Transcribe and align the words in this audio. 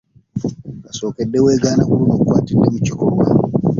Kasookedde 0.83 1.37
wegaana 1.45 1.83
ku 1.87 1.93
luno 1.99 2.11
nkukwatidde 2.15 2.65
mu 2.73 2.79
kikolwa. 2.85 3.25